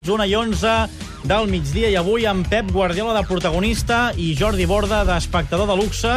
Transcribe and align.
1 0.00 0.24
i 0.24 0.34
11 0.34 0.88
del 1.28 1.50
migdia 1.52 1.90
i 1.92 1.96
avui 2.00 2.22
amb 2.24 2.46
Pep 2.48 2.70
Guardiola 2.72 3.12
de 3.12 3.20
protagonista 3.28 4.14
i 4.16 4.30
Jordi 4.32 4.64
Borda 4.64 5.02
d'espectador 5.04 5.68
de 5.68 5.74
luxe. 5.76 6.12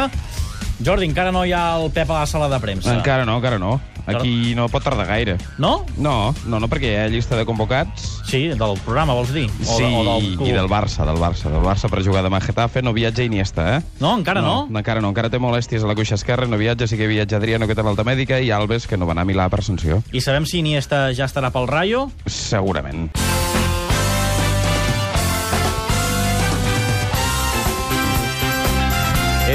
Jordi, 0.80 1.04
encara 1.04 1.28
no 1.36 1.42
hi 1.44 1.52
ha 1.52 1.76
el 1.76 1.90
Pep 1.92 2.08
a 2.08 2.22
la 2.22 2.26
sala 2.26 2.48
de 2.48 2.56
premsa. 2.62 2.94
Encara 2.94 3.26
no, 3.28 3.36
encara 3.36 3.58
no. 3.60 3.74
Aquí 4.08 4.54
no 4.56 4.70
pot 4.72 4.86
tardar 4.88 5.04
gaire. 5.04 5.34
No? 5.60 5.84
No, 6.00 6.32
no, 6.48 6.62
no, 6.64 6.68
perquè 6.72 6.94
hi 6.94 6.96
ha 7.02 7.10
llista 7.12 7.36
de 7.36 7.44
convocats. 7.44 8.08
Sí, 8.24 8.46
del 8.56 8.80
programa, 8.86 9.12
vols 9.12 9.34
dir? 9.36 9.50
O, 9.52 9.76
sí, 9.76 9.84
de, 9.84 9.92
o 9.92 10.02
del 10.08 10.32
club. 10.38 10.48
i 10.48 10.56
del 10.56 10.72
Barça, 10.72 11.04
del 11.04 11.20
Barça, 11.20 11.52
del 11.52 11.60
Barça 11.60 11.92
per 11.92 12.00
jugar 12.08 12.24
demà 12.24 12.40
a 12.40 12.44
Getafe. 12.48 12.80
No 12.80 12.96
viatja 12.96 13.28
Iniesta, 13.28 13.68
eh? 13.76 13.82
No, 14.00 14.16
encara 14.16 14.40
no? 14.40 14.62
no? 14.64 14.80
Encara 14.80 15.04
no, 15.04 15.12
encara 15.12 15.28
té 15.28 15.36
molèsties 15.36 15.84
a 15.84 15.92
la 15.92 15.96
cuixa 16.00 16.16
esquerra, 16.16 16.48
no 16.48 16.56
viatja, 16.56 16.88
sí 16.88 16.96
que 16.96 17.08
viatja 17.12 17.36
Adriano, 17.36 17.68
que 17.68 17.76
té 17.76 17.84
l'alta 17.84 18.08
mèdica, 18.08 18.40
i 18.40 18.48
Alves, 18.48 18.88
que 18.88 18.96
no 18.96 19.04
va 19.04 19.12
anar 19.12 19.28
a 19.28 19.32
Milà 19.32 19.52
per 19.52 19.60
sanció. 19.60 20.00
I 20.16 20.24
sabem 20.24 20.48
si 20.48 20.64
Iniesta 20.64 21.10
ja 21.12 21.28
estarà 21.28 21.52
pel 21.52 21.68
Rayo? 21.68 22.06
Segurament. 22.24 23.10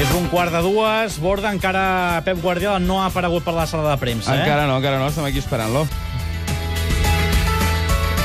És 0.00 0.08
un 0.16 0.30
quart 0.32 0.48
de 0.48 0.62
dues, 0.64 1.18
Borda 1.20 1.50
encara 1.52 2.22
Pep 2.24 2.38
Guardiola 2.40 2.78
no 2.80 3.02
ha 3.02 3.10
aparegut 3.10 3.44
per 3.44 3.52
la 3.52 3.66
sala 3.68 3.84
de 3.90 3.98
premsa, 4.00 4.32
eh? 4.32 4.38
Encara 4.40 4.64
no, 4.64 4.78
encara 4.80 4.96
no, 4.96 5.10
estem 5.12 5.26
aquí 5.28 5.42
esperant-lo. 5.42 5.82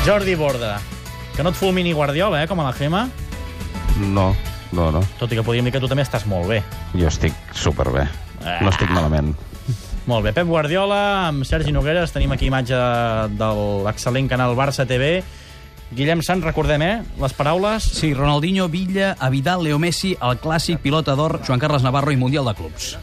Jordi 0.06 0.38
Borda. 0.40 0.78
Que 1.36 1.44
no 1.44 1.52
et 1.52 1.60
fulmini 1.60 1.92
Guardiola, 1.92 2.40
eh, 2.46 2.48
com 2.48 2.64
a 2.64 2.70
la 2.70 2.72
Gema. 2.78 3.10
No, 4.00 4.30
no, 4.72 4.88
no. 4.96 5.04
Tot 5.20 5.36
i 5.36 5.36
que 5.36 5.44
podríem 5.44 5.68
dir 5.68 5.76
que 5.76 5.84
tu 5.84 5.92
també 5.92 6.06
estàs 6.08 6.24
molt 6.32 6.48
bé. 6.48 6.62
Jo 6.96 7.12
estic 7.12 7.36
superbé. 7.52 8.08
No 8.64 8.72
estic 8.72 8.96
malament. 8.96 9.34
Molt 10.08 10.24
bé, 10.24 10.32
Pep 10.32 10.48
Guardiola, 10.48 11.28
amb 11.28 11.44
Sergi 11.44 11.76
Nogueres, 11.76 12.16
tenim 12.16 12.32
aquí 12.32 12.48
imatge 12.48 12.80
de 13.36 13.52
l'excel·lent 13.84 14.32
canal 14.32 14.56
Barça 14.56 14.88
TV. 14.88 15.18
Guillem 15.94 16.24
Sant, 16.26 16.42
recordem, 16.42 16.82
eh, 16.82 17.04
les 17.22 17.34
paraules? 17.34 17.84
Sí, 17.84 18.14
Ronaldinho, 18.14 18.68
Villa, 18.70 19.16
Avidal, 19.20 19.64
Leo 19.64 19.78
Messi, 19.78 20.16
el 20.18 20.40
clàssic, 20.42 20.80
pilota 20.82 21.14
d'or, 21.16 21.42
Joan 21.46 21.62
Carles 21.62 21.86
Navarro 21.86 22.12
i 22.12 22.18
Mundial 22.18 22.46
de 22.50 22.56
Clubs. 22.58 22.96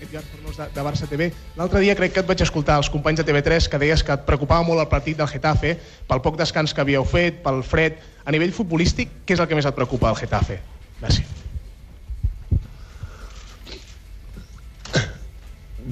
Edgar 0.00 0.22
Fornós 0.22 0.58
de, 0.58 0.66
de 0.74 0.82
Barça 0.82 1.06
TV. 1.08 1.30
L'altre 1.56 1.80
dia 1.80 1.94
crec 1.94 2.12
que 2.12 2.24
et 2.24 2.28
vaig 2.28 2.42
escoltar 2.42 2.80
als 2.80 2.90
companys 2.90 3.22
de 3.22 3.28
TV3 3.28 3.70
que 3.70 3.80
deies 3.80 4.02
que 4.02 4.12
et 4.12 4.26
preocupava 4.26 4.66
molt 4.66 4.82
el 4.82 4.90
partit 4.90 5.16
del 5.16 5.30
Getafe 5.30 5.76
pel 6.10 6.24
poc 6.26 6.36
descans 6.40 6.74
que 6.74 6.82
havíeu 6.82 7.06
fet, 7.06 7.40
pel 7.46 7.62
fred. 7.62 8.02
A 8.26 8.34
nivell 8.34 8.52
futbolístic, 8.52 9.22
què 9.24 9.38
és 9.38 9.40
el 9.40 9.48
que 9.48 9.56
més 9.56 9.70
et 9.70 9.78
preocupa 9.78 10.10
del 10.10 10.22
Getafe? 10.26 10.60
Gràcies. 11.00 11.43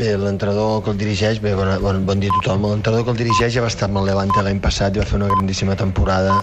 Bé, 0.02 0.16
l'entrenador 0.18 0.80
que 0.82 0.90
el 0.90 0.96
dirigeix, 0.98 1.38
bé, 1.38 1.52
bon, 1.54 1.68
bon, 1.78 2.00
bon 2.08 2.18
dia 2.22 2.32
a 2.32 2.38
tothom, 2.40 2.64
l'entrenador 2.66 3.04
que 3.06 3.12
el 3.12 3.18
dirigeix 3.20 3.52
ja 3.54 3.62
va 3.62 3.68
estar 3.70 3.86
amb 3.86 4.00
el 4.00 4.08
Levante 4.08 4.42
l'any 4.42 4.58
passat 4.64 4.96
i 4.96 4.98
va 4.98 5.04
fer 5.06 5.14
una 5.20 5.28
grandíssima 5.30 5.76
temporada 5.78 6.40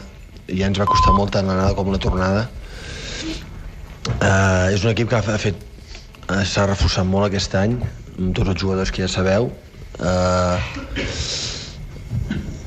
i 0.47 0.61
ja 0.61 0.69
ens 0.69 0.79
va 0.79 0.85
costar 0.87 1.11
molt 1.17 1.33
tant 1.35 1.49
l'anada 1.51 1.73
com 1.75 1.91
la 1.91 1.99
tornada. 1.99 2.45
Uh, 4.13 4.71
és 4.71 4.85
un 4.85 4.93
equip 4.93 5.11
que 5.11 5.19
ha 5.19 5.41
fet 5.43 5.59
s'ha 6.53 6.69
reforçat 6.69 7.09
molt 7.09 7.27
aquest 7.27 7.57
any 7.59 7.75
amb 7.81 8.31
tots 8.37 8.53
els 8.53 8.63
jugadors 8.63 8.95
que 8.95 9.03
ja 9.03 9.11
sabeu 9.11 9.49
uh, 9.51 10.55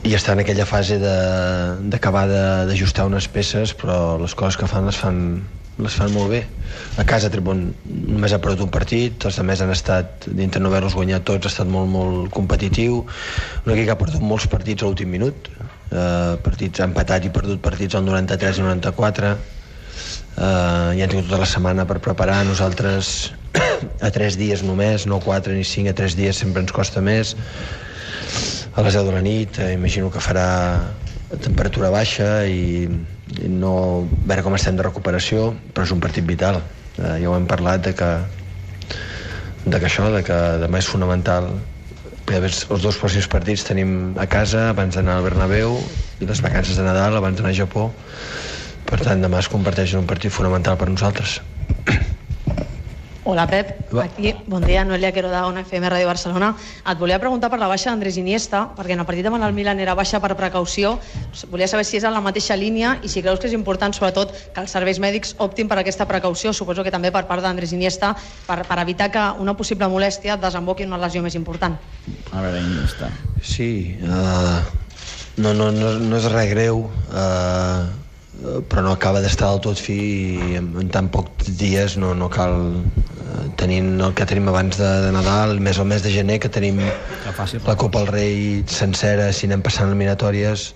i 0.05 0.13
està 0.19 0.37
en 0.37 0.45
aquella 0.45 0.69
fase 0.69 1.01
d'acabar 1.01 2.27
d'ajustar 2.69 3.09
unes 3.09 3.33
peces 3.33 3.73
però 3.81 4.19
les 4.21 4.37
coses 4.37 4.61
que 4.61 4.69
fan 4.69 4.93
les 4.93 5.01
fan 5.07 5.25
les 5.79 5.95
fan 5.97 6.13
molt 6.13 6.31
bé. 6.33 6.43
A 7.01 7.05
casa 7.09 7.31
Tribon 7.33 7.63
només 7.85 8.33
ha 8.33 8.41
perdut 8.43 8.67
un 8.67 8.73
partit, 8.73 9.25
els 9.25 9.39
altres 9.41 9.63
han 9.65 9.73
estat, 9.73 10.27
dintre 10.29 10.61
no 10.61 10.69
haver-los 10.69 10.97
guanyat 10.99 11.25
tots, 11.25 11.47
ha 11.47 11.53
estat 11.53 11.71
molt, 11.71 11.89
molt 11.91 12.33
competitiu. 12.35 13.03
Un 13.65 13.73
equip 13.73 13.89
que 13.89 13.95
ha 13.95 14.01
perdut 14.01 14.25
molts 14.25 14.49
partits 14.53 14.83
a 14.83 14.91
l'últim 14.91 15.09
minut, 15.13 15.49
eh, 15.91 16.35
partits 16.45 16.81
ha 16.81 16.89
empatat 16.91 17.25
i 17.25 17.33
perdut 17.33 17.63
partits 17.65 17.97
al 17.97 18.05
93 18.05 18.61
i 18.61 18.67
94. 18.67 19.33
Eh, 20.33 20.97
i 20.97 21.03
han 21.03 21.09
tingut 21.09 21.29
tota 21.29 21.41
la 21.43 21.49
setmana 21.49 21.87
per 21.89 22.01
preparar. 22.05 22.43
Nosaltres 22.49 23.33
a 24.07 24.11
tres 24.13 24.37
dies 24.41 24.65
només, 24.67 25.07
no 25.07 25.21
quatre 25.25 25.57
ni 25.57 25.65
cinc, 25.65 25.89
a 25.89 25.97
tres 25.97 26.17
dies 26.19 26.37
sempre 26.37 26.65
ens 26.65 26.73
costa 26.73 27.01
més. 27.01 27.37
A 28.73 28.85
les 28.85 28.95
10 28.97 29.09
de 29.09 29.13
la 29.13 29.25
nit, 29.25 29.59
eh, 29.61 29.73
imagino 29.73 30.11
que 30.13 30.21
farà 30.21 30.49
temperatura 31.41 31.89
baixa 31.93 32.45
i 32.45 32.89
no 33.49 33.73
a 33.77 34.29
veure 34.29 34.45
com 34.47 34.57
estem 34.57 34.79
de 34.79 34.87
recuperació, 34.87 35.53
però 35.73 35.87
és 35.87 35.93
un 35.95 36.01
partit 36.01 36.27
vital. 36.29 36.61
Eh, 36.99 37.19
ja 37.23 37.31
ho 37.31 37.37
hem 37.37 37.47
parlat 37.51 37.85
de 37.87 37.95
que, 37.99 38.11
de 39.65 39.79
que 39.79 39.89
això, 39.89 40.09
de 40.15 40.23
que 40.27 40.41
demà 40.65 40.83
és 40.83 40.91
fonamental 40.91 41.53
els 42.33 42.83
dos 42.83 42.97
pròxims 42.97 43.29
partits. 43.29 43.67
Tenim 43.69 44.15
a 44.21 44.27
casa 44.31 44.69
abans 44.71 44.97
d'anar 44.97 45.19
al 45.19 45.27
Bernabéu 45.27 45.79
i 46.21 46.29
les 46.29 46.41
vacances 46.45 46.79
de 46.79 46.87
Nadal 46.87 47.19
abans 47.19 47.37
d'anar 47.37 47.53
a 47.53 47.61
Japó. 47.63 47.91
Per 48.89 49.01
tant 49.01 49.25
demà 49.25 49.41
es 49.41 49.51
converteix 49.53 49.95
en 49.95 50.05
un 50.05 50.11
partit 50.11 50.33
fonamental 50.33 50.79
per 50.81 50.89
nosaltres 50.89 51.41
Hola, 53.25 53.47
Pep. 53.47 53.93
Va. 53.95 54.05
Aquí, 54.05 54.35
bon 54.49 54.65
dia, 54.67 54.85
Noelia 54.85 55.13
Quero 55.13 55.29
de 55.31 55.39
Ona 55.47 55.63
FM 55.63 55.87
Ràdio 55.93 56.09
Barcelona. 56.11 56.49
Et 56.91 56.99
volia 56.99 57.21
preguntar 57.23 57.53
per 57.53 57.61
la 57.61 57.69
baixa 57.71 57.93
d'Andrés 57.93 58.17
Iniesta, 58.19 58.65
perquè 58.75 58.97
en 58.97 59.05
el 59.05 59.07
partit 59.07 59.29
amb 59.31 59.39
el 59.39 59.55
Milan 59.55 59.79
era 59.79 59.95
baixa 59.95 60.19
per 60.19 60.33
precaució. 60.35 60.97
Volia 61.53 61.69
saber 61.71 61.85
si 61.87 62.01
és 62.01 62.05
en 62.09 62.17
la 62.17 62.25
mateixa 62.25 62.57
línia 62.59 62.97
i 62.99 63.09
si 63.13 63.23
creus 63.23 63.39
que 63.39 63.47
és 63.47 63.55
important, 63.55 63.95
sobretot, 63.95 64.35
que 64.51 64.65
els 64.65 64.75
serveis 64.75 64.99
mèdics 64.99 65.37
optin 65.39 65.71
per 65.71 65.79
aquesta 65.79 66.09
precaució, 66.11 66.51
suposo 66.53 66.83
que 66.83 66.91
també 66.91 67.15
per 67.15 67.23
part 67.31 67.47
d'Andrés 67.47 67.77
Iniesta, 67.79 68.11
per, 68.49 68.65
per 68.67 68.81
evitar 68.83 69.13
que 69.15 69.25
una 69.39 69.55
possible 69.55 69.87
molèstia 69.87 70.37
desemboqui 70.37 70.83
en 70.83 70.91
una 70.91 71.05
lesió 71.07 71.23
més 71.23 71.39
important. 71.39 71.79
A 72.33 72.43
veure, 72.43 72.59
Iniesta. 72.59 73.15
Sí, 73.39 74.01
uh, 74.03 74.59
no, 75.39 75.55
no, 75.55 75.71
no, 75.71 75.95
no 76.03 76.19
és 76.19 76.27
res 76.35 76.51
greu, 76.51 76.89
uh, 77.15 78.02
però 78.41 78.83
no 78.83 78.93
acaba 78.93 79.21
d'estar 79.23 79.51
del 79.53 79.61
tot 79.67 79.81
fi 79.81 79.97
i 80.35 80.57
en, 80.59 80.73
en 80.81 80.89
tan 80.91 81.09
pocs 81.13 81.53
dies 81.61 81.99
no, 82.01 82.15
no 82.17 82.31
cal 82.33 82.55
uh, 82.81 83.43
tenint 83.61 84.01
el 84.01 84.15
que 84.19 84.27
tenim 84.27 84.49
abans 84.51 84.79
de, 84.81 84.89
de 85.05 85.11
Nadal, 85.15 85.59
més 85.61 85.79
el 85.79 85.91
mes 85.91 86.03
de 86.03 86.11
gener 86.15 86.39
que 86.43 86.51
tenim 86.53 86.81
fàcil. 87.37 87.63
la 87.67 87.77
Copa 87.77 88.03
del 88.03 88.13
Rei 88.15 88.39
sencera, 88.67 89.31
si 89.37 89.47
anem 89.51 89.63
passant 89.63 89.91
eliminatòries 89.93 90.73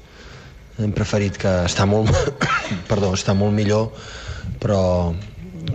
hem 0.84 0.92
preferit 0.92 1.40
que 1.40 1.54
està 1.64 1.88
molt 1.88 2.12
perdó, 2.90 3.14
està 3.16 3.34
molt 3.34 3.56
millor 3.56 3.90
però 4.62 4.82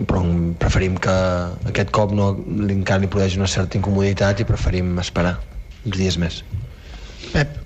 però 0.08 0.22
preferim 0.62 0.96
que 1.02 1.14
aquest 1.68 1.92
cop 1.92 2.14
no, 2.16 2.32
encara 2.72 3.02
li 3.04 3.10
produeix 3.12 3.36
una 3.40 3.50
certa 3.52 3.76
incomoditat 3.80 4.40
i 4.40 4.48
preferim 4.48 4.94
esperar 5.04 5.36
uns 5.84 5.98
dies 5.98 6.18
més. 6.22 6.42
Pep, 7.34 7.61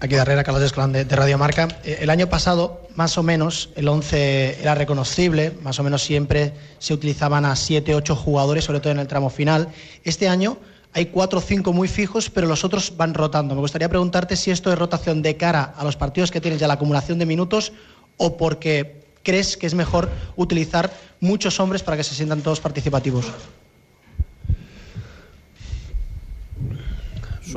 aquí 0.00 0.14
darrera 0.14 0.44
Carlos 0.44 0.62
Escolán 0.62 0.92
de, 0.92 1.04
de 1.04 1.16
Radio 1.16 1.38
Marca. 1.38 1.68
Eh, 1.84 1.98
El 2.00 2.10
año 2.10 2.28
pasado, 2.28 2.86
más 2.94 3.16
o 3.18 3.22
menos, 3.22 3.70
el 3.76 3.88
11 3.88 4.60
era 4.60 4.74
reconocible, 4.74 5.52
más 5.62 5.78
o 5.78 5.82
menos 5.82 6.02
siempre 6.02 6.52
se 6.78 6.94
utilizaban 6.94 7.44
a 7.44 7.56
7, 7.56 7.94
8 7.94 8.16
jugadores, 8.16 8.64
sobre 8.64 8.80
todo 8.80 8.92
en 8.92 8.98
el 8.98 9.06
tramo 9.06 9.30
final. 9.30 9.68
Este 10.04 10.28
año 10.28 10.58
hay 10.92 11.06
4 11.06 11.38
o 11.38 11.42
5 11.42 11.72
muy 11.72 11.88
fijos, 11.88 12.30
pero 12.30 12.46
los 12.46 12.64
otros 12.64 12.96
van 12.96 13.14
rotando. 13.14 13.54
Me 13.54 13.60
gustaría 13.60 13.88
preguntarte 13.88 14.36
si 14.36 14.50
esto 14.50 14.72
es 14.72 14.78
rotación 14.78 15.22
de 15.22 15.36
cara 15.36 15.74
a 15.76 15.84
los 15.84 15.96
partidos 15.96 16.30
que 16.30 16.40
tienes 16.40 16.60
ya 16.60 16.68
la 16.68 16.74
acumulación 16.74 17.18
de 17.18 17.26
minutos 17.26 17.72
o 18.16 18.36
porque 18.36 19.04
crees 19.22 19.56
que 19.56 19.66
es 19.66 19.74
mejor 19.74 20.08
utilizar 20.36 20.90
muchos 21.20 21.58
hombres 21.60 21.82
para 21.82 21.96
que 21.96 22.04
se 22.04 22.14
sientan 22.14 22.42
todos 22.42 22.60
participativos. 22.60 23.26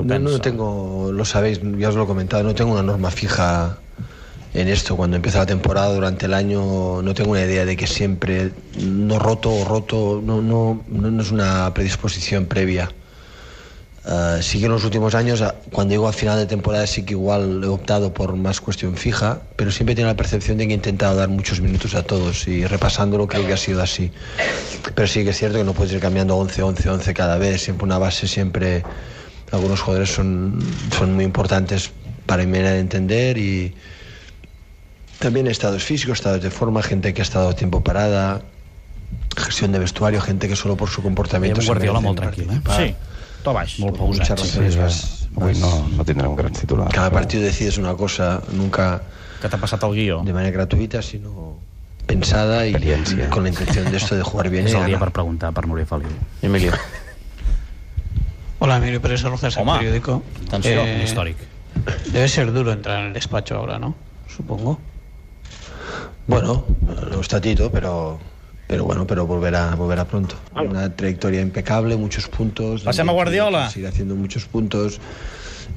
No, 0.03 0.19
no 0.19 0.41
tengo, 0.41 1.11
lo 1.11 1.25
sabéis, 1.25 1.59
ya 1.77 1.89
os 1.89 1.95
lo 1.95 2.03
he 2.03 2.07
comentado, 2.07 2.43
no 2.43 2.55
tengo 2.55 2.71
una 2.73 2.83
norma 2.83 3.11
fija 3.11 3.77
en 4.53 4.67
esto. 4.67 4.95
Cuando 4.95 5.15
empieza 5.17 5.39
la 5.39 5.45
temporada, 5.45 5.93
durante 5.93 6.25
el 6.25 6.33
año, 6.33 7.01
no 7.01 7.13
tengo 7.13 7.31
una 7.31 7.41
idea 7.41 7.65
de 7.65 7.75
que 7.77 7.87
siempre 7.87 8.51
no 8.81 9.19
roto 9.19 9.51
o 9.51 9.65
roto, 9.65 10.21
no, 10.23 10.41
no, 10.41 10.83
no, 10.87 11.21
es 11.21 11.31
una 11.31 11.73
predisposición 11.73 12.45
previa. 12.45 12.89
Eh, 14.05 14.39
sí 14.41 14.59
que 14.59 14.65
en 14.65 14.71
los 14.71 14.85
últimos 14.85 15.13
años, 15.13 15.41
a- 15.41 15.53
cuando 15.71 15.91
llego 15.93 16.07
al 16.07 16.13
final 16.13 16.37
de 16.39 16.45
temporada, 16.45 16.87
sí 16.87 17.03
que 17.03 17.13
igual 17.13 17.61
he 17.63 17.67
optado 17.67 18.13
por 18.13 18.35
más 18.37 18.61
cuestión 18.61 18.95
fija, 18.95 19.41
pero 19.57 19.71
siempre 19.71 19.93
tengo 19.93 20.07
la 20.07 20.15
percepción 20.15 20.57
de 20.57 20.65
que 20.67 20.71
he 20.73 20.75
intentado 20.75 21.15
dar 21.17 21.27
muchos 21.29 21.59
minutos 21.61 21.93
a 21.95 22.03
todos 22.03 22.47
y 22.47 22.65
repasándolo 22.65 23.27
creo 23.27 23.45
que 23.45 23.53
ha 23.53 23.57
sido 23.57 23.81
así. 23.83 24.11
Pero 24.95 25.07
sí 25.07 25.23
que 25.25 25.31
es 25.31 25.37
cierto 25.37 25.57
que 25.57 25.63
no 25.65 25.73
puedes 25.73 25.91
ir 25.93 25.99
cambiando 25.99 26.37
11, 26.37 26.63
11, 26.63 26.89
11 26.89 27.13
cada 27.13 27.37
vez, 27.37 27.61
siempre 27.61 27.83
una 27.85 27.97
base, 27.99 28.27
siempre 28.27 28.83
algunos 29.51 29.81
jugadores 29.81 30.09
son, 30.13 30.59
son 30.97 31.13
muy 31.15 31.25
importantes 31.25 31.91
para 32.25 32.43
mi 32.43 32.51
manera 32.51 32.71
de 32.71 32.79
entender 32.79 33.37
y 33.37 33.73
también 35.19 35.47
estados 35.47 35.83
físicos, 35.83 36.19
estados 36.19 36.41
de 36.41 36.49
forma, 36.51 36.81
gente 36.83 37.13
que 37.13 37.21
ha 37.21 37.23
estado 37.23 37.53
tiempo 37.53 37.81
parada, 37.83 38.41
gestión 39.35 39.71
de 39.71 39.79
vestuario, 39.79 40.21
gente 40.21 40.47
que 40.47 40.55
solo 40.55 40.77
por 40.77 40.89
su 40.89 41.01
comportamiento 41.01 41.59
Veiem 41.59 41.67
Guardiola 41.67 41.99
molt 41.99 42.19
tranquil, 42.19 42.47
eh? 42.51 42.61
Sí, 42.77 42.95
to 43.43 43.53
baix. 43.53 43.79
Molt 43.79 43.97
Muchas 43.97 44.29
pausat. 44.29 44.39
sí. 44.45 44.59
reservas. 44.59 45.27
Avui 45.35 45.53
no, 45.59 45.87
no 45.95 46.03
tindrem 46.05 46.35
grans 46.35 46.59
titulars. 46.59 46.93
Cada 46.93 47.09
però- 47.09 47.13
partido 47.21 47.43
decides 47.43 47.77
una 47.77 47.93
cosa, 47.95 48.41
nunca 48.51 49.01
Que 49.41 49.47
t'ha 49.47 49.57
passat 49.57 49.83
el 49.83 49.93
guió. 49.95 50.21
de 50.23 50.33
manera 50.33 50.51
gratuita, 50.51 51.01
sino 51.01 51.57
pensada 52.05 52.65
y, 52.67 52.73
con 53.29 53.43
la 53.43 53.49
intención 53.49 53.89
de 53.91 53.97
esto 53.97 54.15
de 54.15 54.23
jugar 54.23 54.49
bien 54.49 54.67
És 54.67 54.73
el 54.73 54.85
dia 54.85 54.97
per 54.99 55.11
preguntar 55.11 55.53
per 55.53 55.67
Núria 55.67 55.85
Feliu. 55.85 56.09
Emilio. 56.41 56.71
Hola, 58.59 58.77
Emilio 58.77 59.01
Pérez 59.01 59.23
Arrozas, 59.23 59.55
el 59.57 59.65
periódico. 59.65 60.21
Un 60.51 60.61
Eh, 60.63 61.01
històric. 61.03 61.37
Debe 62.11 62.27
ser 62.27 62.51
duro 62.51 62.71
entrar 62.73 62.99
en 62.99 63.05
el 63.07 63.13
despacho 63.13 63.55
ahora, 63.55 63.79
¿no? 63.79 63.95
Supongo. 64.27 64.79
Bueno, 66.27 66.65
no 67.11 67.21
está 67.21 67.39
Tito, 67.39 67.71
pero, 67.71 68.19
pero 68.67 68.83
bueno, 68.83 69.07
pero 69.07 69.25
volverá, 69.25 69.73
volverá 69.75 70.05
pronto. 70.05 70.35
Una 70.55 70.93
trayectoria 70.93 71.41
impecable, 71.41 71.95
muchos 71.95 72.27
puntos. 72.27 72.83
Pasemos 72.83 73.13
a 73.13 73.15
Guardiola. 73.15 73.69
Sigue 73.69 73.87
haciendo 73.87 74.15
muchos 74.15 74.45
puntos 74.45 74.99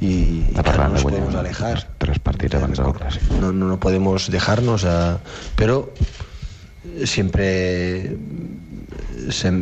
y, 0.00 0.43
claro, 0.52 0.85
no 0.85 0.88
nos 0.90 1.02
podemos 1.02 1.35
alejar. 1.35 1.88
tres 1.99 2.19
partits 2.19 2.55
abans 2.56 2.78
del 2.78 2.87
clàssic. 2.93 3.23
No, 3.40 3.52
no, 3.52 3.67
no 3.69 3.78
podemos 3.78 4.28
dejarnos, 4.31 4.85
a, 4.85 5.20
pero 5.56 5.93
siempre 7.05 8.17
se, 9.30 9.52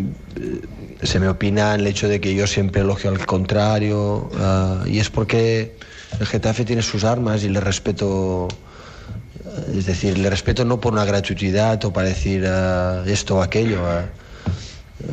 se 1.02 1.20
me 1.20 1.28
opina 1.28 1.74
el 1.74 1.86
hecho 1.86 2.08
de 2.08 2.20
que 2.20 2.34
yo 2.34 2.46
siempre 2.46 2.82
elogio 2.82 3.10
al 3.10 3.24
contrario 3.26 4.30
ah, 4.38 4.84
y 4.86 4.98
es 4.98 5.10
porque 5.10 5.74
el 6.18 6.26
Getafe 6.26 6.64
tiene 6.64 6.82
sus 6.82 7.04
armas 7.04 7.44
y 7.44 7.48
le 7.48 7.60
respeto 7.60 8.48
es 9.74 9.86
decir, 9.86 10.18
le 10.18 10.30
respeto 10.30 10.64
no 10.64 10.80
por 10.80 10.92
una 10.92 11.04
gratuidad 11.04 11.84
o 11.84 11.92
para 11.92 12.08
decir 12.08 12.44
ah, 12.46 13.02
esto 13.06 13.36
o 13.36 13.42
aquello. 13.42 13.80
ah. 13.86 14.06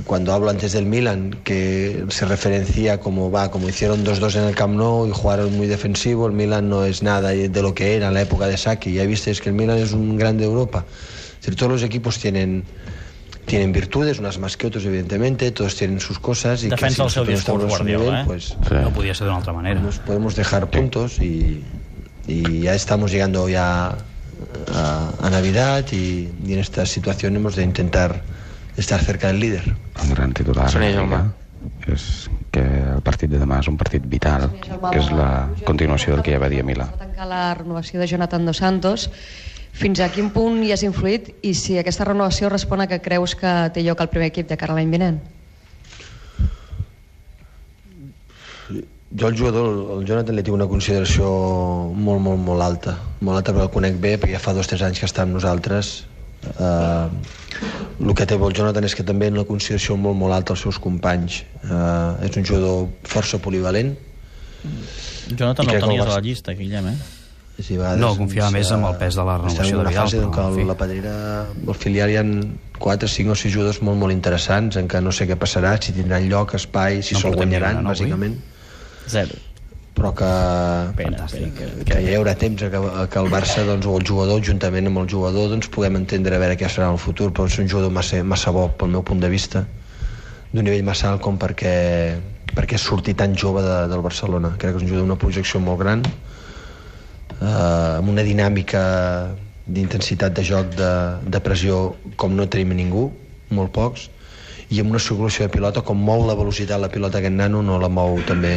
Cuando 0.05 0.33
hablo 0.33 0.49
antes 0.49 0.73
del 0.73 0.85
Milan, 0.85 1.39
que 1.45 2.05
se 2.09 2.25
referencia 2.25 2.99
como 2.99 3.31
va, 3.31 3.49
como 3.49 3.69
hicieron 3.69 4.05
2-2 4.05 4.35
en 4.35 4.43
el 4.43 4.55
Camp 4.55 4.75
Nou 4.75 5.07
y 5.07 5.11
jugaron 5.11 5.55
muy 5.55 5.67
defensivo, 5.67 6.27
el 6.27 6.33
Milan 6.33 6.67
no 6.67 6.83
es 6.83 7.01
nada 7.03 7.29
de 7.29 7.61
lo 7.61 7.73
que 7.73 7.95
era 7.95 8.09
en 8.09 8.13
la 8.13 8.21
época 8.21 8.47
de 8.47 8.57
Saki. 8.57 8.91
Ya 8.91 9.05
visteis 9.05 9.39
que 9.39 9.49
el 9.49 9.55
Milan 9.55 9.77
es 9.77 9.93
un 9.93 10.17
grande 10.17 10.43
de 10.43 10.49
Europa. 10.49 10.85
Es 11.39 11.45
decir, 11.45 11.55
todos 11.55 11.71
los 11.71 11.83
equipos 11.83 12.19
tienen 12.19 12.65
tienen 13.47 13.71
virtudes, 13.71 14.19
unas 14.19 14.37
más 14.37 14.57
que 14.57 14.67
otros, 14.67 14.85
evidentemente, 14.85 15.49
todos 15.51 15.75
tienen 15.75 15.99
sus 15.99 16.19
cosas 16.19 16.63
y 16.63 16.69
Defensa 16.69 17.05
que 17.05 17.09
si 17.09 17.19
el 17.19 17.25
seu 17.25 17.25
discurs, 17.25 17.65
Guardiola, 17.65 18.03
nivel, 18.03 18.21
eh? 18.21 18.23
pues 18.27 18.43
Sí. 18.67 18.75
No 18.75 18.91
podia 18.91 19.15
ser 19.15 19.25
d'una 19.27 19.37
altra 19.39 19.53
manera. 19.53 19.79
nos 19.79 19.99
podemos 19.99 20.35
dejar 20.35 20.69
puntos 20.69 21.17
y, 21.19 21.63
y 22.27 22.61
ya 22.61 22.75
estamos 22.75 23.09
llegando 23.11 23.47
ya 23.49 23.95
a, 24.75 25.11
a 25.21 25.29
Navidad 25.29 25.85
y, 25.91 26.29
y 26.45 26.53
en 26.53 26.59
esta 26.59 26.85
situación 26.85 27.35
hemos 27.37 27.55
de 27.55 27.63
intentar 27.63 28.21
estar 28.75 28.99
cerca 29.01 29.27
del 29.27 29.39
líder. 29.39 29.63
Un 30.03 30.13
gran 30.13 30.33
titular 30.33 30.69
Sonia 30.69 30.93
Jaume. 30.93 31.23
És 31.87 32.29
que 32.53 32.61
el 32.61 33.01
partit 33.03 33.31
de 33.31 33.39
demà 33.41 33.57
és 33.63 33.67
un 33.67 33.75
partit 33.79 34.03
vital, 34.07 34.49
que 34.61 34.99
és 34.99 35.09
la 35.11 35.49
continuació 35.65 36.13
del 36.13 36.21
que 36.23 36.35
ja 36.35 36.39
va 36.39 36.47
dir 36.51 36.61
a 36.61 36.65
Milà. 36.67 36.85
Va 36.93 36.99
tancar 37.01 37.25
la 37.27 37.41
renovació 37.57 37.99
de 37.99 38.07
Jonathan 38.07 38.45
Dos 38.45 38.59
Santos. 38.61 39.09
Fins 39.77 39.99
a 40.01 40.09
quin 40.09 40.31
punt 40.33 40.63
hi 40.65 40.71
has 40.73 40.81
influït 40.85 41.29
i 41.45 41.53
si 41.53 41.75
aquesta 41.77 42.05
renovació 42.07 42.49
respon 42.49 42.81
a 42.81 42.87
que 42.89 42.97
creus 43.03 43.35
que 43.37 43.51
té 43.73 43.83
lloc 43.85 43.99
al 44.01 44.09
primer 44.09 44.31
equip 44.31 44.47
de 44.49 44.57
cara 44.57 44.73
a 44.73 44.77
l'any 44.79 44.89
vinent? 44.89 45.19
Jo 49.17 49.29
el 49.29 49.37
jugador, 49.37 49.67
el 49.95 50.05
Jonathan, 50.05 50.35
li 50.35 50.43
tinc 50.43 50.57
una 50.57 50.67
consideració 50.67 51.27
molt, 51.93 52.19
molt, 52.25 52.41
molt 52.43 52.63
alta. 52.65 52.95
Molt 53.21 53.39
alta 53.39 53.53
perquè 53.53 53.67
el 53.67 53.73
conec 53.75 53.99
bé, 54.03 54.15
perquè 54.17 54.35
ja 54.35 54.41
fa 54.43 54.55
dos 54.57 54.67
o 54.67 54.71
tres 54.73 54.83
anys 54.87 54.99
que 54.99 55.07
està 55.07 55.23
amb 55.23 55.37
nosaltres. 55.37 55.91
Uh, 56.57 57.07
el 58.01 58.13
que 58.17 58.27
té 58.27 58.35
el 58.35 58.57
Jonathan 58.57 58.85
és 58.89 58.97
que 58.97 59.05
també 59.05 59.29
en 59.31 59.37
la 59.39 59.45
consideració 59.47 59.95
molt, 59.97 60.17
molt 60.17 60.35
alta 60.35 60.55
als 60.57 60.65
seus 60.65 60.81
companys. 60.81 61.43
Uh, 61.63 62.17
és 62.25 62.35
un 62.35 62.49
jugador 62.49 62.89
força 63.05 63.39
polivalent. 63.39 63.93
Jonathan 65.29 65.69
no 65.69 65.77
el 65.77 65.85
tenies 65.85 66.03
a 66.03 66.11
la 66.17 66.25
llista, 66.25 66.57
Guillem, 66.57 66.91
eh? 66.91 67.16
Sí, 67.57 67.73
a 67.75 67.79
vegades, 67.79 67.99
No, 67.99 68.11
confiava 68.15 68.51
més 68.53 68.69
amb 68.71 68.85
el 68.85 68.95
pes 69.01 69.15
de 69.17 69.23
la 69.25 69.37
renovació 69.39 69.79
de 69.81 69.87
Vidal, 69.89 70.03
fase 70.05 70.19
però, 70.21 70.47
en 70.51 70.55
fi. 70.59 70.63
la 70.69 70.75
pedrera, 70.77 71.13
al 71.67 71.75
filial 71.75 72.09
hi 72.13 72.17
ha 72.19 72.23
4, 72.77 73.07
5 73.09 73.31
o 73.33 73.35
6 73.35 73.53
jugadors 73.55 73.81
molt, 73.81 73.97
molt 73.97 74.13
interessants 74.13 74.77
en 74.77 74.87
què 74.87 75.01
no 75.01 75.11
sé 75.11 75.25
què 75.27 75.35
passarà, 75.41 75.75
si 75.81 75.91
tindran 75.95 76.27
lloc, 76.29 76.53
espai, 76.53 77.01
si 77.01 77.15
No 77.17 77.21
se'l 77.23 77.35
guanyaran, 77.35 77.81
no, 77.81 77.89
avui? 77.89 78.05
bàsicament. 78.05 78.35
Zero. 79.09 79.39
Però 79.97 80.11
que, 80.13 80.27
Pena, 80.99 81.17
Fantàstic. 81.25 81.55
pena. 81.57 81.83
que 81.89 82.01
hi 82.05 82.13
haurà 82.13 82.35
temps 82.37 82.61
que, 82.61 82.69
que 83.09 83.19
el 83.23 83.31
Barça 83.33 83.65
doncs, 83.65 83.87
o 83.89 83.97
el 83.97 84.05
jugador, 84.05 84.39
juntament 84.45 84.85
amb 84.91 84.99
el 85.01 85.07
jugador, 85.09 85.49
doncs, 85.49 85.67
puguem 85.73 85.95
entendre 85.97 86.35
a 86.35 86.39
veure 86.43 86.55
què 86.59 86.69
serà 86.69 86.91
en 86.91 86.99
el 86.99 87.01
futur, 87.01 87.31
però 87.33 87.47
és 87.49 87.57
un 87.57 87.67
jugador 87.67 87.89
massa, 87.91 88.21
massa 88.23 88.51
bo, 88.53 88.67
pel 88.77 88.89
meu 88.93 89.01
punt 89.01 89.19
de 89.19 89.29
vista, 89.33 89.65
d'un 90.53 90.63
nivell 90.63 90.83
massa 90.85 91.09
alt 91.09 91.21
com 91.25 91.39
perquè, 91.41 91.73
perquè 92.53 92.77
surti 92.77 93.15
tan 93.17 93.33
jove 93.35 93.63
de, 93.65 93.87
del 93.89 94.01
Barcelona. 94.05 94.53
Crec 94.59 94.75
que 94.75 94.77
és 94.77 94.83
un 94.83 94.87
jugador 94.93 95.07
d'una 95.07 95.17
projecció 95.17 95.59
molt 95.59 95.79
gran, 95.81 96.03
eh, 97.41 97.97
amb 97.97 98.09
una 98.09 98.25
dinàmica 98.25 98.83
d'intensitat 99.67 100.35
de 100.37 100.43
joc, 100.47 100.75
de, 100.79 100.91
de 101.27 101.41
pressió, 101.43 101.95
com 102.15 102.35
no 102.35 102.47
tenim 102.47 102.75
ningú, 102.77 103.09
molt 103.51 103.73
pocs, 103.75 104.07
i 104.71 104.81
amb 104.81 104.91
una 104.91 104.99
circulació 104.99 105.47
de 105.47 105.53
pilota, 105.53 105.83
com 105.83 105.99
mou 105.99 106.25
la 106.27 106.35
velocitat 106.35 106.79
la 106.81 106.91
pilota 106.91 107.21
aquest 107.21 107.35
nano, 107.35 107.61
no 107.63 107.77
la 107.79 107.89
mou 107.91 108.19
també 108.27 108.53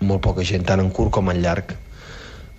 molt 0.00 0.22
poca 0.24 0.44
gent, 0.48 0.64
tant 0.68 0.80
en 0.80 0.92
curt 0.92 1.12
com 1.12 1.28
en 1.32 1.42
llarg. 1.44 1.74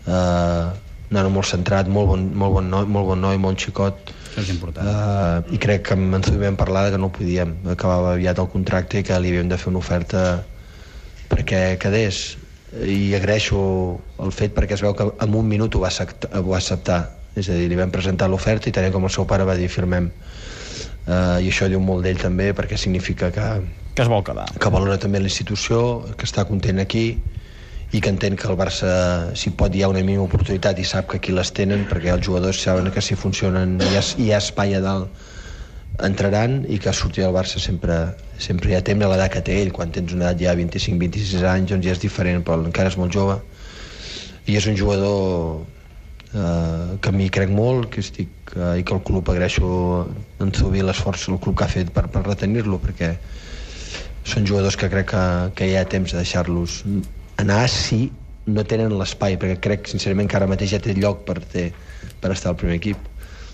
Uh, 0.05 0.73
nano 1.13 1.31
molt 1.33 1.49
centrat, 1.49 1.89
molt 1.89 2.11
bon, 2.11 2.27
molt 2.37 2.59
bon 2.59 2.69
noi, 2.69 2.85
molt 2.89 3.09
bon 3.09 3.21
noi, 3.21 3.39
molt 3.41 3.61
xicot. 3.61 4.13
Això 4.33 4.43
és 4.43 4.53
important. 4.53 4.89
Uh, 4.89 5.55
I 5.55 5.61
crec 5.61 5.87
que 5.87 5.97
amb 5.97 6.17
en 6.19 6.25
vam 6.41 6.57
parlar 6.59 6.89
que 6.93 7.01
no 7.01 7.09
podíem, 7.13 7.55
acabava 7.73 8.13
aviat 8.13 8.41
el 8.41 8.49
contracte 8.53 9.01
i 9.01 9.07
que 9.07 9.19
li 9.21 9.33
havíem 9.33 9.49
de 9.49 9.57
fer 9.61 9.71
una 9.73 9.81
oferta 9.81 10.23
perquè 11.33 11.63
quedés 11.81 12.23
i 12.81 13.13
agraeixo 13.13 13.59
el 14.23 14.31
fet 14.33 14.55
perquè 14.55 14.73
es 14.77 14.81
veu 14.81 14.95
que 14.97 15.05
en 15.05 15.35
un 15.37 15.45
minut 15.47 15.75
ho 15.75 15.83
va 15.83 15.91
acceptar, 15.91 16.31
ho 16.39 16.49
va 16.49 16.57
acceptar. 16.57 17.01
és 17.35 17.47
a 17.49 17.55
dir, 17.57 17.65
li 17.69 17.75
vam 17.75 17.89
presentar 17.89 18.27
l'oferta 18.29 18.69
i 18.69 18.71
tant 18.71 18.91
com 18.93 19.05
el 19.07 19.09
seu 19.09 19.25
pare 19.25 19.45
va 19.45 19.55
dir 19.57 19.67
firmem 19.67 20.11
uh, 21.07 21.41
i 21.41 21.49
això 21.49 21.65
diu 21.65 21.79
molt 21.81 22.03
d'ell 22.05 22.19
també 22.21 22.51
perquè 22.53 22.77
significa 22.77 23.31
que, 23.33 23.47
Que 23.95 24.03
es 24.03 24.07
vol 24.09 24.23
quedar. 24.23 24.45
que 24.59 24.69
valora 24.69 24.97
també 24.97 25.19
la 25.19 25.25
institució, 25.29 26.05
que 26.17 26.25
està 26.25 26.45
content 26.45 26.79
aquí 26.79 27.17
i 27.91 28.01
que 28.01 28.09
entén 28.09 28.35
que 28.35 28.47
el 28.49 28.57
Barça 28.57 29.33
si 29.37 29.49
pot 29.49 29.73
hi 29.73 29.81
ha 29.81 29.89
una 29.89 30.01
mínima 30.01 30.23
oportunitat 30.23 30.79
i 30.79 30.85
sap 30.85 31.09
que 31.09 31.17
aquí 31.17 31.31
les 31.31 31.51
tenen 31.53 31.87
perquè 31.89 32.13
els 32.13 32.25
jugadors 32.25 32.61
saben 32.61 32.91
que 32.91 33.01
si 33.01 33.15
funcionen 33.15 33.79
hi 33.81 33.97
ha, 33.97 34.01
hi 34.17 34.31
ha 34.31 34.37
espai 34.37 34.75
a 34.75 34.81
dalt 34.81 35.09
entraran 36.01 36.63
i 36.69 36.79
que 36.81 36.93
sortir 36.93 37.23
del 37.23 37.35
Barça 37.35 37.59
sempre, 37.61 38.15
sempre 38.41 38.73
ha 38.75 38.81
temps 38.81 39.05
a 39.05 39.09
l'edat 39.11 39.33
que 39.33 39.43
té 39.45 39.59
ell. 39.61 39.71
Quan 39.75 39.93
tens 39.93 40.15
una 40.15 40.31
edat 40.31 40.41
ja 40.41 40.55
25-26 40.57 41.45
anys 41.49 41.73
doncs 41.73 41.85
ja 41.85 41.93
és 41.93 42.01
diferent 42.01 42.43
però 42.45 42.57
encara 42.63 42.89
és 42.89 42.97
molt 42.97 43.13
jove. 43.13 43.37
I 44.49 44.57
és 44.57 44.67
un 44.67 44.75
jugador 44.79 45.61
eh, 46.33 46.97
que 46.99 47.09
a 47.09 47.15
mi 47.15 47.29
crec 47.29 47.53
molt 47.53 47.91
que 47.93 48.01
estic, 48.01 48.55
eh, 48.55 48.79
i 48.81 48.83
que 48.83 48.97
el 48.97 49.03
club 49.05 49.29
agraeixo 49.29 49.69
en 50.41 50.51
Zubi 50.51 50.81
l'esforç 50.81 51.29
del 51.29 51.39
club 51.39 51.57
que 51.59 51.67
ha 51.67 51.71
fet 51.71 51.93
per, 51.93 52.07
per 52.09 52.25
retenir-lo 52.25 52.81
perquè 52.81 53.13
són 54.25 54.47
jugadors 54.47 54.79
que 54.79 54.89
crec 54.89 55.11
que, 55.11 55.23
que 55.55 55.69
hi 55.69 55.77
ha 55.77 55.85
temps 55.85 56.11
de 56.11 56.19
deixar-los 56.23 56.81
anar 57.43 57.67
si 57.69 58.07
no 58.47 58.63
tenen 58.67 58.95
l'espai 58.99 59.37
perquè 59.39 59.59
crec 59.63 59.89
sincerament 59.91 60.29
que 60.31 60.39
ara 60.39 60.49
mateix 60.49 60.73
ja 60.73 60.81
té 60.83 60.95
lloc 60.97 61.23
per, 61.27 61.39
ter, 61.53 61.69
per 62.19 62.33
estar 62.35 62.51
al 62.51 62.59
primer 62.59 62.79
equip 62.81 63.12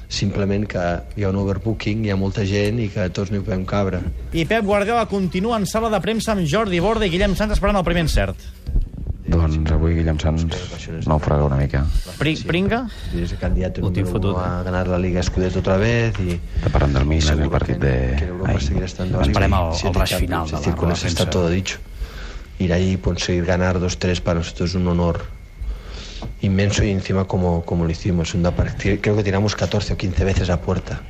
simplement 0.09 0.65
que 0.67 0.81
hi 1.15 1.23
ha 1.23 1.29
un 1.29 1.37
overbooking, 1.37 2.03
hi 2.07 2.09
ha 2.11 2.17
molta 2.17 2.41
gent 2.49 2.79
i 2.81 2.87
que 2.89 3.05
tots 3.13 3.29
no 3.31 3.37
hi 3.39 3.45
podem 3.45 3.63
cabre. 3.69 4.01
I 4.33 4.45
Pep 4.49 4.65
Guardiola 4.65 5.05
continua 5.05 5.57
en 5.61 5.67
sala 5.69 5.89
de 5.93 5.99
premsa 6.01 6.33
amb 6.33 6.47
Jordi 6.49 6.79
Borda 6.81 7.05
i 7.05 7.13
Guillem 7.13 7.35
Sanz 7.37 7.53
esperant 7.55 7.77
el 7.77 7.85
primer 7.85 8.07
encert. 8.07 8.41
Doncs 9.29 9.59
avui 9.69 9.93
Guillem 9.93 10.17
Sanz 10.17 10.47
naufraga 11.05 11.45
una 11.45 11.59
mica. 11.59 11.83
Pri 12.17 12.33
Pringa? 12.41 12.87
Y 13.13 13.21
es 13.21 13.33
el 13.33 13.37
tinc 13.37 13.77
número 13.85 14.07
fotut. 14.07 14.37
a 14.41 14.63
ganar 14.63 14.87
la 14.87 14.97
Liga 14.97 15.21
Scudetto 15.21 15.59
otra 15.59 15.77
vez 15.77 16.15
y 16.19 16.39
Està 16.57 16.71
parlant 16.73 16.95
del 16.97 17.05
Milan, 17.05 17.39
el 17.43 17.49
partit 17.51 17.77
de... 17.77 18.17
al- 18.17 18.55
al 18.55 18.59
siete 19.75 19.99
rush 19.99 20.15
final 20.15 20.47
de 20.47 20.51
la 20.53 20.59
eso 20.59 20.71
defensa. 20.71 21.07
está 21.07 21.29
todo 21.29 21.47
dicho. 21.49 21.77
Ir 22.57 22.73
ahí 22.73 22.93
y 22.93 22.97
conseguir 22.97 23.45
ganar 23.45 23.77
2-3 23.79 24.19
para 24.21 24.39
nosotros 24.39 24.71
es 24.71 24.75
un 24.75 24.87
honor 24.87 25.21
inmenso 26.41 26.83
y 26.83 26.91
encima 26.91 27.25
como, 27.25 27.63
como 27.65 27.85
lo 27.85 27.91
hicimos. 27.91 28.33
Una 28.33 28.51
partida- 28.51 28.97
creo 29.01 29.15
que 29.15 29.23
tiramos 29.23 29.55
14 29.55 29.93
o 29.93 29.97
15 29.97 30.23
veces 30.25 30.49
a 30.49 30.61
puerta. 30.61 31.01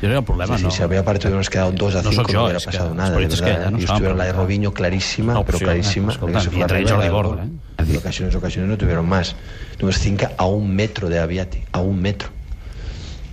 Jo 0.00 0.08
crec 0.08 0.10
que 0.14 0.18
el 0.18 0.24
problema 0.24 0.58
Sí, 0.58 0.64
no... 0.64 0.70
si 0.72 0.82
había 0.82 1.04
partido 1.04 1.28
hubiéramos 1.28 1.48
quedado 1.48 1.70
2 1.72 1.94
a 1.94 2.02
No 2.02 2.10
5 2.10 2.22
sóc 2.24 2.32
no, 2.34 2.42
hubiera 2.44 2.58
que 2.58 2.64
pasado 2.64 2.94
nada. 2.94 3.10
de 3.16 3.26
verdad. 3.26 3.70
no 3.70 3.78
estuvieron 3.78 4.18
la 4.18 4.24
de. 4.24 4.32
Robinho 4.32 4.74
clarísima, 4.74 5.44
pero 5.44 5.58
clarísima. 5.58 6.12
escolta, 6.12 6.40
se 6.40 6.50
fue 6.50 6.62
Jordi 6.62 7.08
Borda, 7.08 7.08
gol. 7.08 7.50
¿eh? 7.78 7.84
Y 7.92 7.96
ocasiones, 7.96 8.34
ocasiones 8.34 8.68
no 8.70 8.76
tuvieron 8.76 9.08
más. 9.08 9.36
Tuvimos 9.76 9.98
5 9.98 10.26
a 10.36 10.46
un 10.46 10.74
metro 10.74 11.08
de 11.08 11.18
Aviati, 11.20 11.62
a 11.72 11.80
un 11.80 12.00
metro. 12.02 12.28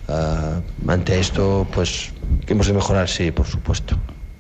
Ah, 0.08 0.60
ante 0.88 1.20
esto, 1.20 1.68
pues, 1.74 2.12
que 2.46 2.54
hemos 2.54 2.68
de 2.68 2.74
mejorar, 2.74 3.08
sí, 3.10 3.32
por 3.32 3.46
supuesto. 3.48 3.96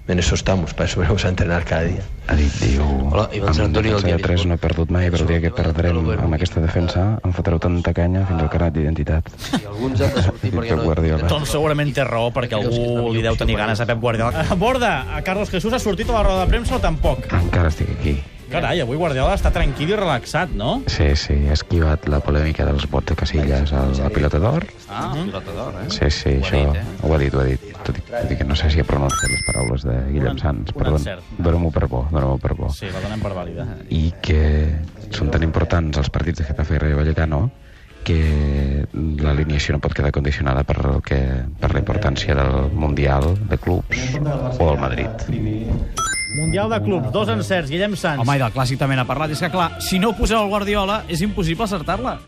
En 0.09 0.17
eso 0.17 0.33
estamos, 0.33 0.73
para 0.73 0.89
eso 0.89 0.99
venimos 0.99 1.23
a 1.23 1.29
entrenar 1.29 1.63
cada 1.65 1.83
día. 1.83 2.01
Ha 2.27 2.33
dit, 2.33 2.51
diu, 2.63 2.81
Hola, 3.11 3.27
Ivan 3.31 3.49
amb 3.49 3.59
Antonio, 3.67 3.91
defensa 3.91 3.97
el 3.97 4.01
de 4.01 4.17
dia 4.17 4.25
3 4.25 4.45
no 4.49 4.55
he 4.55 4.61
perdut 4.63 4.89
mai, 4.89 5.05
però 5.13 5.21
el 5.21 5.29
dia 5.29 5.41
que 5.43 5.51
perdrem 5.53 5.99
amb 6.15 6.33
aquesta 6.33 6.63
defensa 6.63 7.03
em 7.21 7.35
fotreu 7.37 7.61
tanta 7.61 7.93
canya 7.93 8.23
fins 8.25 8.41
al 8.41 8.49
carnet 8.49 8.73
d'identitat. 8.79 9.29
I 9.53 9.69
alguns 9.69 10.01
han 10.01 10.17
de 10.17 10.25
sortir 10.25 10.51
perquè 10.55 10.73
Pep 10.73 10.81
no... 10.81 10.87
Guardiola. 10.89 11.29
Doncs 11.29 11.53
segurament 11.53 11.93
té 11.93 12.07
raó, 12.09 12.33
perquè 12.33 12.57
algú 12.57 13.13
li 13.13 13.21
deu 13.21 13.37
tenir 13.37 13.61
ganes 13.61 13.85
a 13.85 13.85
Pep 13.85 14.01
Guardiola. 14.01 14.47
A 14.49 14.57
Borda, 14.57 14.95
a 15.13 15.21
Carlos 15.21 15.53
Jesús 15.53 15.77
ha 15.77 15.83
sortit 15.85 16.09
a 16.09 16.17
la 16.17 16.25
roda 16.25 16.41
de 16.47 16.55
premsa 16.55 16.81
o 16.81 16.81
tampoc? 16.81 17.29
Encara 17.43 17.69
estic 17.69 17.93
aquí. 17.99 18.17
Carai, 18.49 18.79
avui 18.81 18.97
Guardiola 18.97 19.35
està 19.37 19.51
tranquil 19.53 19.91
i 19.91 19.95
relaxat, 19.97 20.49
no? 20.57 20.79
Sí, 20.89 21.11
sí, 21.19 21.35
he 21.45 21.51
esquivat 21.53 22.07
la 22.09 22.17
polèmica 22.25 22.65
dels 22.65 22.87
vots 22.89 23.11
de 23.11 23.15
Casillas 23.19 23.69
a 23.77 23.83
la 23.93 24.09
pilota 24.09 24.39
d'or. 24.41 24.65
Ah, 24.89 25.11
pilota 25.13 25.53
d'or, 25.53 25.75
eh? 25.83 25.85
Sí, 25.93 26.09
sí, 26.09 26.31
Ho 26.33 26.41
ha 26.41 26.47
això 26.47 26.61
dit, 26.73 26.79
eh? 26.81 26.83
ho 27.05 27.13
ha 27.13 27.19
dit, 27.21 27.33
ho 27.37 27.43
ha 27.43 27.45
dit. 27.45 27.67
Tot 27.85 27.99
i, 28.01 28.03
tot 28.09 28.31
i 28.33 28.37
que 28.39 28.47
no 28.49 28.57
sé 28.57 28.71
si 28.73 28.81
he 28.81 28.85
pronunciat 28.87 29.29
les 29.35 29.45
paraules 29.45 29.85
de 29.85 29.95
Guillem 30.11 30.33
Un- 30.33 30.41
Sanz, 30.41 30.73
un 30.73 30.81
però 30.81 30.95
encert. 30.97 31.23
dóna-m'ho 31.37 31.71
per 31.71 31.87
bo, 31.87 32.07
dóna-m'ho 32.11 32.39
per 32.41 32.55
bo. 32.57 32.71
Sí, 32.73 32.89
la 32.91 33.03
donem 33.05 33.21
per 33.21 33.33
vàlida. 33.37 33.67
I 33.93 34.13
que 34.21 34.41
són 35.13 35.29
tan 35.29 35.45
importants 35.45 35.97
els 36.01 36.09
partits 36.09 36.41
de 36.41 36.49
Getafe 36.49 36.75
i 36.75 36.83
Rayo 36.87 36.97
Vallecano 37.03 37.51
que 38.03 38.87
l'alineació 39.21 39.75
no 39.75 39.79
pot 39.83 39.93
quedar 39.93 40.09
condicionada 40.15 40.63
per, 40.63 40.77
el 40.89 41.01
que, 41.05 41.19
per 41.59 41.73
la 41.75 41.81
importància 41.83 42.33
del 42.33 42.71
Mundial 42.73 43.35
de 43.49 43.57
clubs 43.61 44.15
o 44.57 44.69
del 44.71 44.79
Madrid. 44.79 45.29
Mundial 46.35 46.69
de 46.69 46.79
clubs, 46.83 47.11
dos 47.11 47.29
encerts, 47.29 47.71
Guillem 47.71 47.95
Sanz. 47.97 48.21
Home, 48.21 48.35
i 48.37 48.41
del 48.41 48.53
clàssic 48.53 48.77
també 48.77 48.97
n'ha 48.97 49.07
parlat. 49.09 49.33
És 49.33 49.41
que, 49.41 49.49
clar, 49.49 49.71
si 49.81 49.97
no 49.97 50.13
poseu 50.17 50.43
el 50.43 50.51
Guardiola, 50.51 51.03
és 51.09 51.23
impossible 51.25 51.65
acertar-la. 51.65 52.19